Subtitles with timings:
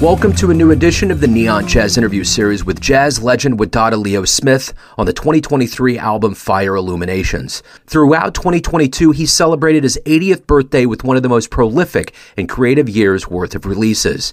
[0.00, 4.00] Welcome to a new edition of the Neon Jazz interview series with jazz legend Wadada
[4.00, 7.64] Leo Smith on the 2023 album Fire Illuminations.
[7.88, 12.88] Throughout 2022, he celebrated his 80th birthday with one of the most prolific and creative
[12.88, 14.32] years worth of releases.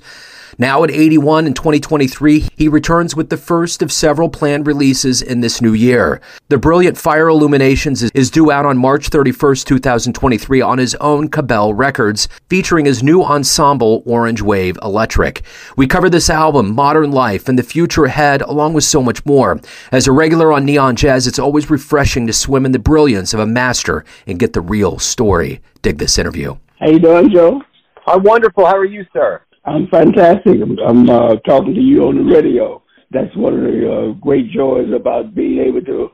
[0.57, 5.41] Now at 81 in 2023, he returns with the first of several planned releases in
[5.41, 6.21] this new year.
[6.47, 11.73] The brilliant Fire Illuminations is due out on March 31st, 2023 on his own Kabell
[11.73, 15.43] Records, featuring his new ensemble Orange Wave Electric.
[15.75, 19.59] We cover this album, modern life, and the future ahead, along with so much more.
[19.91, 23.41] As a regular on Neon Jazz, it's always refreshing to swim in the brilliance of
[23.41, 25.59] a master and get the real story.
[25.81, 26.55] Dig this interview.
[26.79, 27.61] How you doing, Joe?
[28.07, 28.65] I'm wonderful.
[28.65, 29.41] How are you, sir?
[29.65, 30.61] I'm fantastic.
[30.61, 32.83] I'm, I'm uh, talking to you on the radio.
[33.11, 36.11] That's one of the uh, great joys about being able to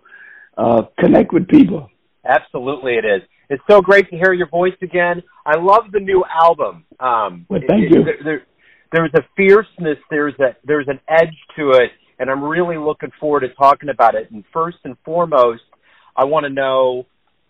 [0.58, 1.90] uh, connect with people.
[2.26, 3.22] Absolutely, it is.
[3.50, 5.22] It's so great to hear your voice again.
[5.46, 6.86] I love the new album.
[7.00, 8.04] Um, well, thank it, you.
[8.04, 8.46] There, there,
[8.94, 9.98] there's a fierceness.
[10.10, 14.16] There's a there's an edge to it, and I'm really looking forward to talking about
[14.16, 14.32] it.
[14.32, 15.64] And first and foremost,
[16.16, 17.08] I want to know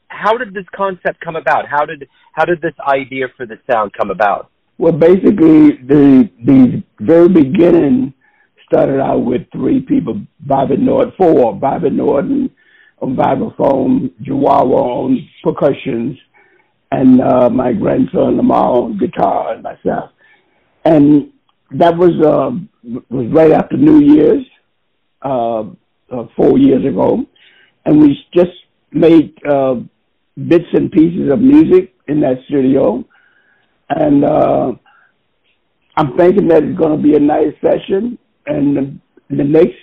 [0.08, 1.68] how did this concept come about?
[1.68, 4.51] How did how did this idea for the sound come about?
[4.82, 8.16] Well, basically, the the very beginning
[8.66, 12.50] started out with three people: Bobby Naughton, four, Bobby Naughton
[13.00, 16.18] on vibraphone, Jawawa on percussions,
[16.92, 20.10] and uh, my grandson Lamar on guitar, and myself.
[20.84, 21.30] And
[21.78, 22.50] that was uh,
[23.12, 24.44] was right after New Year's,
[25.22, 27.24] uh, uh, four years ago,
[27.86, 28.58] and we just
[28.92, 29.76] made uh,
[30.48, 33.06] bits and pieces of music in that studio
[33.96, 34.72] and uh,
[35.98, 38.18] I'm thinking that it's going to be a nice session.
[38.46, 39.76] And the, the next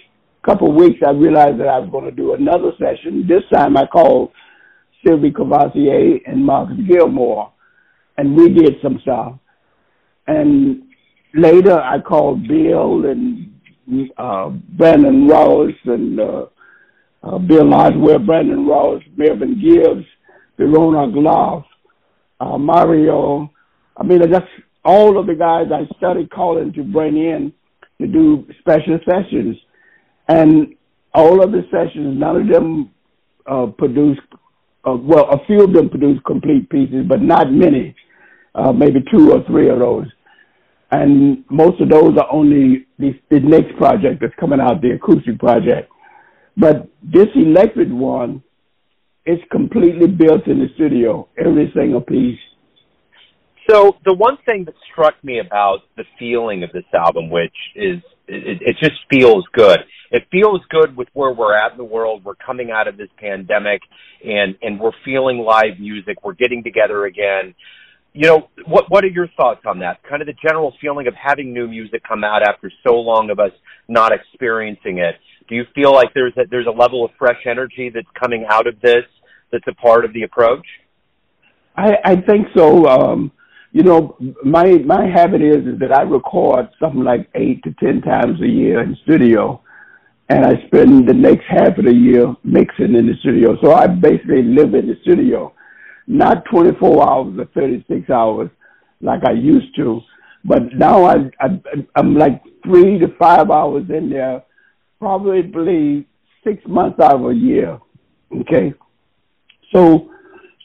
[0.45, 3.27] couple of weeks, I realized that I was going to do another session.
[3.29, 4.33] This time, I called
[5.07, 7.53] Sylvie Courvoisier and Marcus Gilmore,
[8.17, 9.35] and we did some stuff.
[10.27, 10.85] And
[11.35, 13.53] later, I called Bill and
[14.17, 16.47] uh, Brandon Ross and uh,
[17.23, 20.05] uh, Bill Laswell, Brandon Ross, Melvin Gibbs,
[20.59, 21.65] Pheeroan akLaff,
[22.41, 23.51] uh, Mario
[23.99, 24.47] I mean, that's
[24.85, 27.53] all of the guys I started calling to bring in
[28.01, 29.57] to do special sessions.
[30.29, 30.75] And
[31.15, 32.91] all of the sessions, none of them
[33.47, 34.21] uh, produced,
[34.87, 37.95] uh, well, a few of them produced complete pieces, but not many,
[38.55, 40.07] uh, maybe two or three of those.
[40.91, 45.39] And most of those are only the, the next project that's coming out, the acoustic
[45.39, 45.91] project.
[46.57, 48.43] But this electric one,
[49.27, 52.39] it's completely built in the studio, every single piece.
[53.69, 58.01] So the one thing that struck me about the feeling of this album, which is
[58.27, 59.81] it, it just feels good.
[60.11, 62.25] It feels good with where we're at in the world.
[62.25, 63.83] We're coming out of this pandemic,
[64.25, 66.25] and and we're feeling live music.
[66.25, 67.55] We're getting together again.
[68.15, 70.03] You know, what what are your thoughts on that?
[70.03, 73.39] Kind of the general feeling of having new music come out after so long of
[73.39, 73.53] us
[73.87, 75.17] not experiencing it.
[75.47, 78.67] Do you feel like there's a, there's a level of fresh energy that's coming out
[78.67, 79.05] of this
[79.53, 80.67] that's a part of the approach?
[81.77, 82.87] I, I think so.
[82.87, 83.33] Um,
[83.79, 88.03] you know, my my habit is is that I record something like eight to ten
[88.03, 89.63] times a year in studio,
[90.29, 93.57] and I spend the next half of the year mixing in the studio.
[93.63, 95.55] So I basically live in the studio,
[96.09, 98.51] not 24 hours or 36 hours
[99.01, 100.01] like I used to,
[100.45, 101.61] but now I, I
[101.95, 104.43] I'm like three to five hours in there,
[104.99, 106.05] probably
[106.43, 107.79] six months out of a year.
[108.41, 108.75] Okay,
[109.73, 110.11] so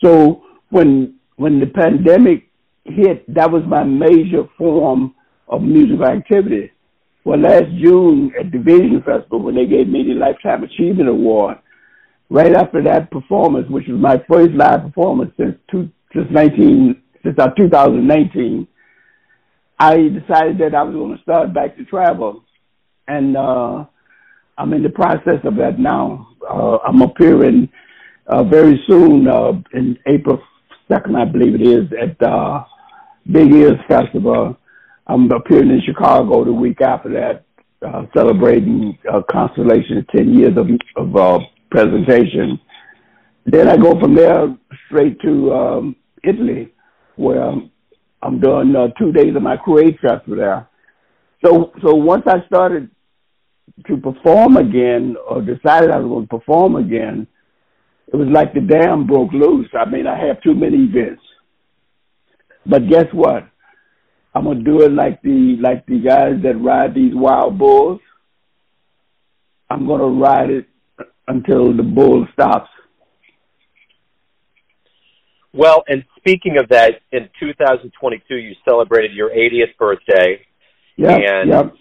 [0.03, 0.41] so
[0.72, 2.50] when when the pandemic
[2.86, 5.16] hit, that was my major form
[5.48, 6.72] of musical activity.
[7.24, 11.58] Well, last June at the Vision Festival, when they gave me the Lifetime Achievement Award,
[12.30, 17.40] right after that performance, which was my first live performance since two, since 19 since
[17.40, 18.68] uh, 2019,
[19.80, 22.44] I decided that I was going to start back to travel,
[23.08, 23.86] and uh,
[24.58, 26.28] I'm in the process of that now.
[26.48, 27.70] Uh, I'm appearing
[28.28, 30.41] uh, very soon uh, in April
[30.90, 32.66] 2nd, I believe it is, at uh,
[33.31, 34.58] Big Ears Festival.
[35.08, 37.46] I'm appearing in Chicago the week after that,
[37.85, 41.40] uh, celebrating uh, Constellation's 10 years of, of uh,
[41.72, 42.59] presentation.
[43.46, 44.55] Then I go from there
[44.87, 46.73] straight to um, Italy,
[47.16, 47.41] where
[48.22, 50.67] I'm, doing uh, two days of my Create Festival there.
[51.43, 52.90] So, so once I started
[53.87, 57.28] to perform again, or decided I was going to perform again,
[58.08, 59.67] it was like the dam broke loose.
[59.78, 61.22] I mean, I have too many events.
[62.66, 63.48] But guess what?
[64.36, 68.00] I'm gonna do it like the like the guys that ride these wild bulls.
[69.70, 70.66] I'm gonna ride it
[71.28, 72.70] until the bull stops.
[75.54, 80.42] Well, and speaking of that, in 2022, you celebrated your 80th birthday,
[80.98, 81.74] Yeah, and yep.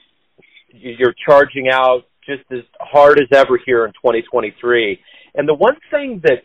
[0.73, 5.01] you're charging out just as hard as ever here in 2023.
[5.35, 6.45] And the one thing that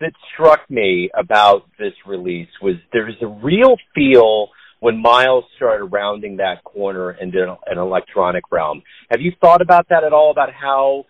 [0.00, 4.48] that struck me about this release was there's a real feel
[4.80, 8.82] when Miles started rounding that corner into an electronic realm.
[9.10, 10.30] Have you thought about that at all?
[10.30, 11.04] About how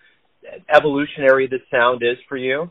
[0.75, 2.70] evolutionary this sound is for you?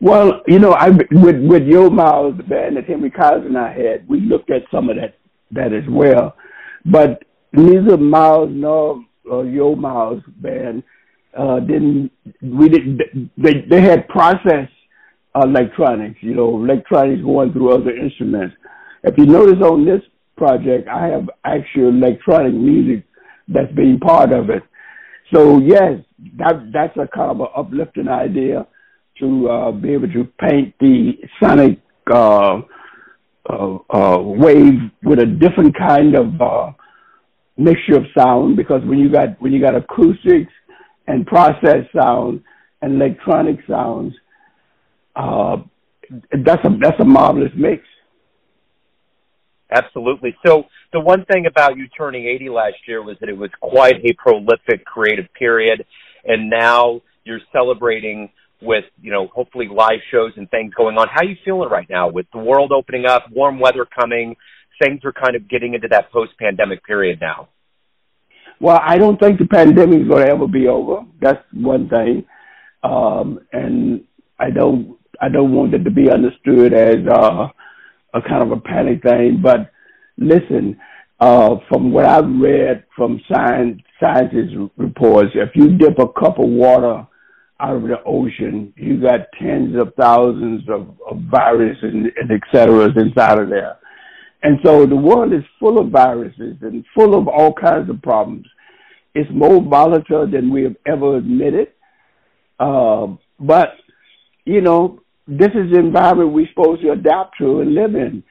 [0.00, 3.72] Well, you know, I with with Yo Miles, the band that Henry Kaiser and I
[3.72, 5.16] had, we looked at some of that
[5.50, 6.36] that as well.
[6.84, 10.84] But neither Miles nor uh, Yo Miles band
[11.36, 12.10] uh, didn't
[12.42, 14.72] we didn't they they had processed
[15.34, 18.56] electronics, you know, electronics going through other instruments.
[19.04, 20.02] If you notice on this
[20.36, 23.04] project, I have actual electronic music
[23.48, 24.62] that's being part of it.
[25.32, 26.00] So yes,
[26.38, 28.66] that that's a kind of an uplifting idea
[29.20, 31.80] to uh, be able to paint the sonic
[32.10, 32.60] uh,
[33.50, 36.72] uh, uh, wave with a different kind of uh,
[37.56, 38.56] mixture of sound.
[38.56, 40.52] Because when you got when you got acoustics
[41.08, 42.42] and processed sound
[42.80, 44.14] and electronic sounds,
[45.16, 45.56] uh,
[46.44, 47.82] that's a that's a marvelous mix.
[49.70, 50.36] Absolutely.
[50.46, 53.96] So the one thing about you turning 80 last year was that it was quite
[53.96, 55.84] a prolific creative period,
[56.24, 58.30] and now you're celebrating
[58.62, 61.08] with you know hopefully live shows and things going on.
[61.08, 64.36] How are you feeling right now with the world opening up, warm weather coming?
[64.82, 67.48] Things are kind of getting into that post-pandemic period now.
[68.60, 71.04] Well, I don't think the pandemic is going to ever be over.
[71.20, 72.24] That's one thing,
[72.82, 74.02] um, and
[74.38, 77.48] I don't I don't want it to be understood as uh,
[78.14, 79.40] a kind of a panic thing.
[79.42, 79.70] But
[80.16, 80.80] listen,
[81.20, 86.48] uh, from what I've read from science scientists reports, if you dip a cup of
[86.48, 87.06] water
[87.60, 92.40] out of the ocean, you got tens of thousands of, of viruses and, and et
[92.52, 93.76] cetera inside of there.
[94.42, 98.46] And so the world is full of viruses and full of all kinds of problems.
[99.14, 101.68] It's more volatile than we have ever admitted.
[102.60, 103.08] Uh,
[103.40, 103.70] but,
[104.44, 108.22] you know, this is the environment we're supposed to adapt to and live in.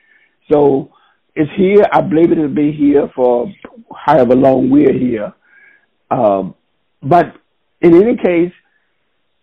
[0.52, 0.92] So
[1.36, 1.84] it's here.
[1.92, 3.52] I believe it will be here for
[3.94, 5.34] however long we're here.
[6.10, 6.56] Um,
[7.04, 7.36] but
[7.82, 8.54] in any case,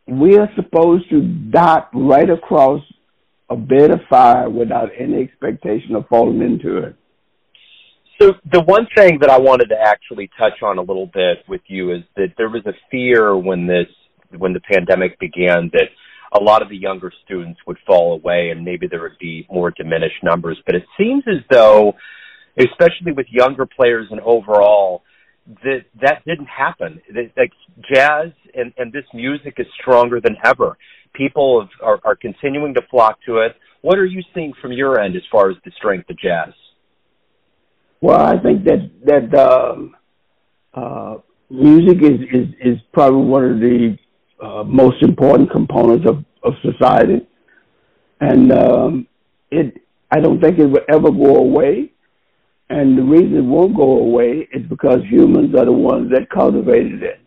[0.06, 2.82] we are supposed to dot right across
[3.50, 6.96] a bed of fire without any expectation of falling into it.
[8.20, 11.62] So the one thing that I wanted to actually touch on a little bit with
[11.66, 13.86] you is that there was a fear when this
[14.38, 15.88] when the pandemic began that
[16.32, 19.70] a lot of the younger students would fall away and maybe there would be more
[19.70, 20.58] diminished numbers.
[20.66, 21.94] But it seems as though,
[22.58, 25.02] especially with younger players and overall,
[25.62, 27.00] that that didn't happen.
[27.12, 27.52] That, like
[27.92, 30.76] jazz and, and this music is stronger than ever.
[31.14, 33.56] People have, are, are continuing to flock to it.
[33.82, 36.52] What are you seeing from your end as far as the strength of jazz?
[38.00, 39.96] Well, I think that that um,
[40.74, 41.16] uh,
[41.50, 43.96] music is, is is probably one of the
[44.42, 47.26] uh, most important components of, of society.
[48.20, 49.06] And um,
[49.50, 51.92] it, I don't think it will ever go away.
[52.68, 57.02] And the reason it won't go away is because humans are the ones that cultivated
[57.02, 57.20] it.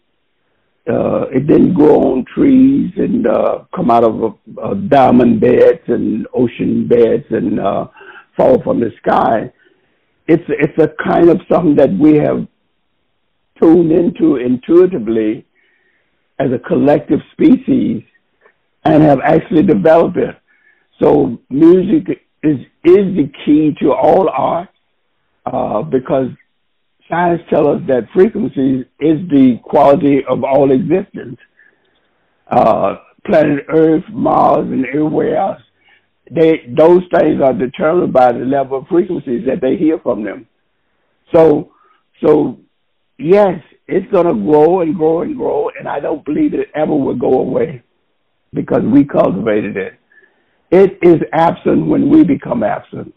[0.90, 5.82] Uh, it didn't grow on trees and uh, come out of a, a diamond beds
[5.88, 7.88] and ocean beds and uh,
[8.38, 9.52] fall from the sky.
[10.28, 12.48] It's it's a kind of something that we have
[13.62, 15.46] tuned into intuitively
[16.40, 18.04] as a collective species
[18.86, 20.36] and have actually developed it.
[21.02, 24.70] So music is is the key to all art
[25.46, 26.30] uh, because
[27.10, 31.38] science tells us that frequency is the quality of all existence.
[32.50, 35.62] Uh, planet Earth, Mars, and everywhere else,
[36.30, 40.48] they those things are determined by the level of frequencies that they hear from them.
[41.34, 41.72] So,
[42.24, 42.60] so
[43.18, 46.96] yes, it's going to grow and grow and grow, and I don't believe it ever
[46.96, 47.84] will go away
[48.54, 49.94] because we cultivated it.
[50.70, 53.14] It is absent when we become absent.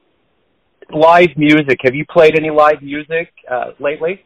[0.92, 1.80] Live music.
[1.84, 4.22] Have you played any live music uh, lately?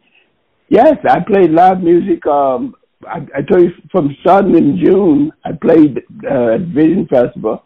[0.69, 2.25] Yes, I played live music.
[2.25, 2.75] Um,
[3.07, 7.63] I, I told you from starting in June, I played uh, at Vision Festival,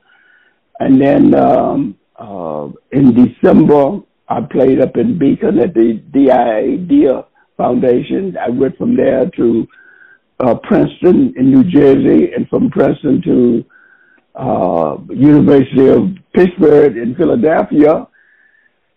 [0.80, 7.26] and then um, uh, in December I played up in Beacon at the DIA DIA
[7.58, 8.38] Foundation.
[8.38, 9.68] I went from there to
[10.40, 13.66] uh, Princeton in New Jersey, and from Princeton to
[14.36, 18.08] uh, University of Pittsburgh in Philadelphia.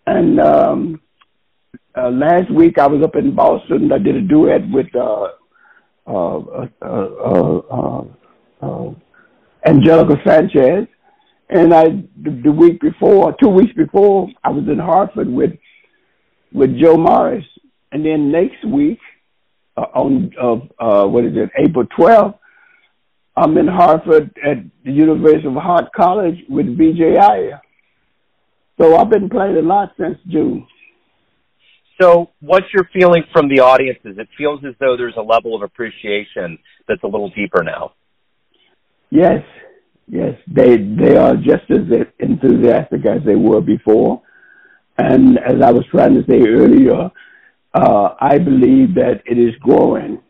[0.06, 1.00] And um,
[1.96, 3.92] uh, last week I was up in Boston.
[3.92, 5.28] I did a duet with uh,
[6.06, 8.04] uh, uh,
[8.60, 8.90] uh,
[9.64, 10.86] Angelica Sanchez.
[11.48, 11.84] And I,
[12.22, 15.52] the, the week before, two weeks before, I was in Hartford with
[16.52, 17.44] with Joe Morris.
[17.92, 18.98] And then next week,
[19.76, 22.38] uh, on uh, uh, what is it, April 12th,
[23.36, 27.60] I'm in Hartford at the University of Hart College with Vijay Iyer.
[28.82, 30.66] So I've been playing a lot since June.
[32.00, 34.16] So, what's your feeling from the audiences?
[34.18, 36.58] It feels as though there's a level of appreciation
[36.88, 37.92] that's a little deeper now.
[39.10, 39.44] Yes,
[40.08, 41.82] yes, they they are just as
[42.18, 44.20] enthusiastic as they were before.
[44.98, 47.10] And as I was trying to say earlier,
[47.74, 50.20] uh, I believe that it is growing.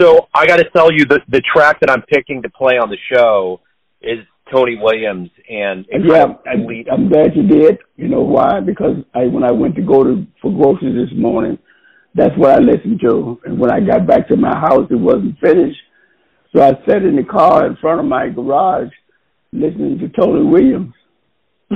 [0.00, 2.88] So I got to tell you, the the track that I'm picking to play on
[2.88, 3.62] the show
[4.00, 4.20] is
[4.52, 6.52] Tony Williams, and yeah, I,
[6.92, 7.78] I'm glad you did.
[7.96, 8.60] You know why?
[8.60, 11.58] Because I when I went to go to for groceries this morning,
[12.14, 15.38] that's what I listened to, and when I got back to my house, it wasn't
[15.40, 15.78] finished.
[16.54, 18.92] So I sat in the car in front of my garage
[19.52, 20.94] listening to Tony Williams.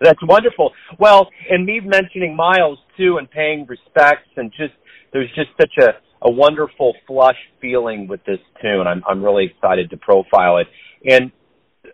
[0.00, 0.72] That's wonderful.
[0.98, 4.74] Well, and me mentioning Miles too and paying respects and just
[5.12, 8.86] there's just such a a wonderful flush feeling with this tune.
[8.86, 10.68] I'm I'm really excited to profile it.
[11.04, 11.32] And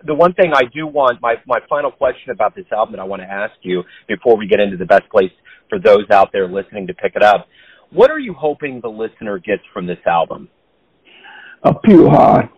[0.05, 3.05] the one thing I do want my my final question about this album that I
[3.05, 5.33] want to ask you before we get into the best place
[5.69, 7.49] for those out there listening to pick it up.
[7.91, 10.49] What are you hoping the listener gets from this album?
[11.63, 12.51] A pure heart.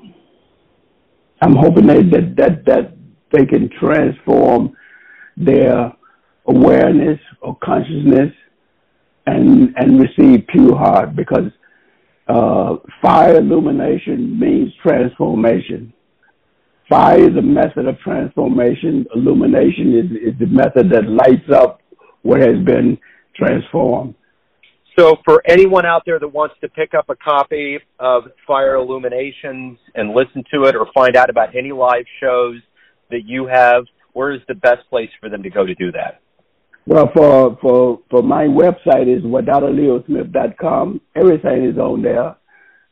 [1.40, 2.96] I'm hoping that that that, that
[3.32, 4.76] they can transform
[5.36, 5.92] their
[6.46, 8.32] awareness or consciousness
[9.26, 11.50] and and receive pure heart because
[12.28, 15.92] uh, fire illumination means transformation.
[16.92, 19.06] Fire is a method of transformation.
[19.14, 21.80] Illumination is, is the method that lights up
[22.20, 22.98] what has been
[23.34, 24.14] transformed.
[24.98, 29.78] So, for anyone out there that wants to pick up a copy of Fire Illuminations
[29.94, 32.60] and listen to it or find out about any live shows
[33.10, 36.20] that you have, where is the best place for them to go to do that?
[36.84, 41.00] Well, for for for my website is wadadaleosmith.com.
[41.16, 42.36] Everything is on there.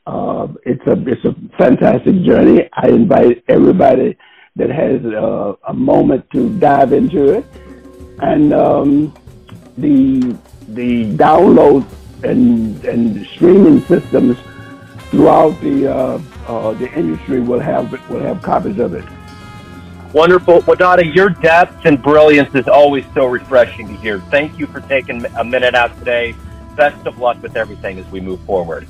[0.07, 2.69] Uh, it's a it's a fantastic journey.
[2.73, 4.17] I invite everybody
[4.57, 7.45] that has uh, a moment to dive into it,
[8.21, 9.15] and um,
[9.77, 10.37] the
[10.69, 11.87] the download
[12.25, 14.37] and and streaming systems
[15.11, 19.05] throughout the uh, uh the industry will have will have copies of it.
[20.13, 20.63] Wonderful.
[20.63, 24.19] Wadada, your depth and brilliance is always so refreshing to hear.
[24.23, 26.35] Thank you for taking a minute out today.
[26.75, 28.89] Best of luck with everything as we move forward.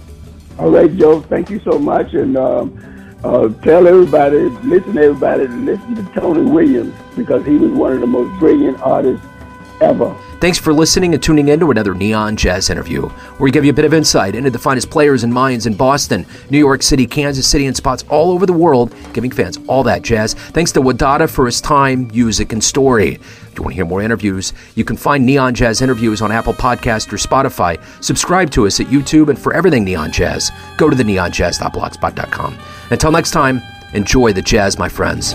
[0.60, 1.22] All right, Joe.
[1.22, 2.12] Thank you so much.
[2.12, 2.78] And um,
[3.24, 8.06] uh, tell everybody, listen everybody, listen to Tony Williams because he was one of the
[8.06, 9.24] most brilliant artists
[9.80, 10.16] ever.
[10.40, 13.70] Thanks for listening and tuning in to another Neon Jazz interview, where we give you
[13.70, 17.06] a bit of insight into the finest players and minds in Boston, New York City,
[17.06, 20.34] Kansas City, and spots all over the world, giving fans all that jazz.
[20.34, 23.14] Thanks to Wadada for his time, music, and story.
[23.14, 26.54] If you want to hear more interviews, you can find Neon Jazz interviews on Apple
[26.54, 27.82] Podcast or Spotify.
[28.02, 32.58] Subscribe to us at YouTube, and for everything Neon Jazz, go to the neonjazz.blogspot.com.
[32.90, 33.60] Until next time,
[33.92, 35.34] enjoy the jazz, my friends.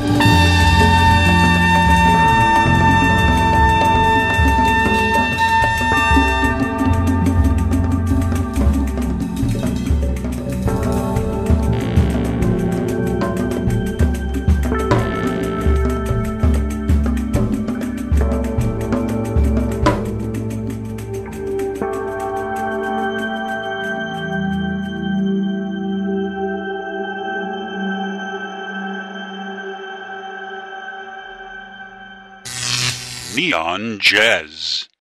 [33.55, 34.89] Neon Jazz.